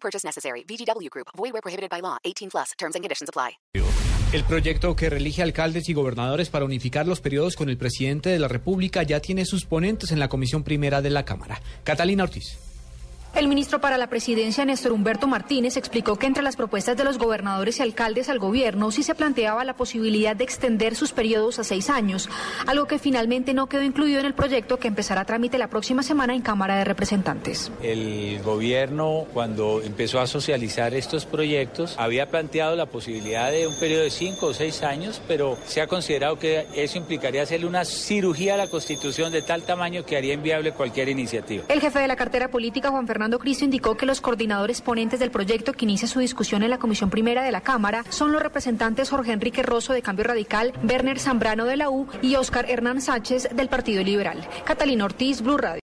Purchase 0.00 0.26
necessary. 0.26 0.64
Group. 1.10 1.28
Prohibited 1.62 1.90
by 1.90 2.00
law. 2.00 2.18
18 2.24 2.50
plus. 2.50 2.72
Terms 2.78 2.94
and 2.94 3.04
conditions 3.04 3.28
apply. 3.28 3.58
El 4.30 4.44
proyecto 4.44 4.94
que 4.94 5.08
relige 5.08 5.42
alcaldes 5.42 5.88
y 5.88 5.94
gobernadores 5.94 6.50
para 6.50 6.66
unificar 6.66 7.06
los 7.06 7.22
periodos 7.22 7.56
con 7.56 7.70
el 7.70 7.78
presidente 7.78 8.28
de 8.28 8.38
la 8.38 8.46
República 8.46 9.02
ya 9.02 9.20
tiene 9.20 9.46
sus 9.46 9.64
ponentes 9.64 10.12
en 10.12 10.18
la 10.18 10.28
Comisión 10.28 10.64
Primera 10.64 11.00
de 11.00 11.08
la 11.08 11.24
Cámara. 11.24 11.62
Catalina 11.82 12.24
Ortiz. 12.24 12.67
El 13.38 13.46
ministro 13.46 13.80
para 13.80 13.98
la 13.98 14.08
presidencia, 14.08 14.64
Néstor 14.64 14.90
Humberto 14.90 15.28
Martínez, 15.28 15.76
explicó 15.76 16.16
que 16.16 16.26
entre 16.26 16.42
las 16.42 16.56
propuestas 16.56 16.96
de 16.96 17.04
los 17.04 17.18
gobernadores 17.18 17.78
y 17.78 17.82
alcaldes 17.82 18.28
al 18.28 18.40
gobierno 18.40 18.90
sí 18.90 19.04
se 19.04 19.14
planteaba 19.14 19.62
la 19.62 19.76
posibilidad 19.76 20.34
de 20.34 20.42
extender 20.42 20.96
sus 20.96 21.12
periodos 21.12 21.60
a 21.60 21.62
seis 21.62 21.88
años, 21.88 22.28
algo 22.66 22.88
que 22.88 22.98
finalmente 22.98 23.54
no 23.54 23.68
quedó 23.68 23.84
incluido 23.84 24.18
en 24.18 24.26
el 24.26 24.34
proyecto 24.34 24.80
que 24.80 24.88
empezará 24.88 25.20
a 25.20 25.24
trámite 25.24 25.56
la 25.56 25.68
próxima 25.68 26.02
semana 26.02 26.34
en 26.34 26.42
Cámara 26.42 26.78
de 26.78 26.84
Representantes. 26.84 27.70
El 27.80 28.42
gobierno, 28.42 29.26
cuando 29.32 29.82
empezó 29.82 30.18
a 30.18 30.26
socializar 30.26 30.92
estos 30.92 31.24
proyectos, 31.24 31.94
había 31.96 32.28
planteado 32.30 32.74
la 32.74 32.86
posibilidad 32.86 33.52
de 33.52 33.68
un 33.68 33.78
periodo 33.78 34.02
de 34.02 34.10
cinco 34.10 34.46
o 34.46 34.52
seis 34.52 34.82
años, 34.82 35.22
pero 35.28 35.56
se 35.64 35.80
ha 35.80 35.86
considerado 35.86 36.40
que 36.40 36.66
eso 36.74 36.98
implicaría 36.98 37.42
hacerle 37.42 37.68
una 37.68 37.84
cirugía 37.84 38.54
a 38.54 38.56
la 38.56 38.66
Constitución 38.66 39.30
de 39.30 39.42
tal 39.42 39.62
tamaño 39.62 40.04
que 40.04 40.16
haría 40.16 40.34
inviable 40.34 40.72
cualquier 40.72 41.08
iniciativa. 41.08 41.62
El 41.68 41.80
jefe 41.80 42.00
de 42.00 42.08
la 42.08 42.16
cartera 42.16 42.48
política, 42.48 42.90
Juan 42.90 43.06
Fernando 43.06 43.27
Cristo 43.36 43.66
indicó 43.66 43.96
que 43.98 44.06
los 44.06 44.22
coordinadores 44.22 44.80
ponentes 44.80 45.20
del 45.20 45.30
proyecto 45.30 45.74
que 45.74 45.84
inicia 45.84 46.08
su 46.08 46.20
discusión 46.20 46.62
en 46.62 46.70
la 46.70 46.78
Comisión 46.78 47.10
Primera 47.10 47.42
de 47.42 47.52
la 47.52 47.60
Cámara 47.60 48.04
son 48.08 48.32
los 48.32 48.42
representantes 48.42 49.10
Jorge 49.10 49.32
Enrique 49.32 49.62
Rosso 49.62 49.92
de 49.92 50.00
Cambio 50.00 50.24
Radical, 50.24 50.72
Werner 50.88 51.18
Zambrano 51.18 51.66
de 51.66 51.76
la 51.76 51.90
U 51.90 52.06
y 52.22 52.36
Oscar 52.36 52.70
Hernán 52.70 53.02
Sánchez 53.02 53.50
del 53.54 53.68
Partido 53.68 54.02
Liberal. 54.02 54.48
Catalina 54.64 55.04
Ortiz, 55.04 55.42
Blue 55.42 55.58
Radio. 55.58 55.76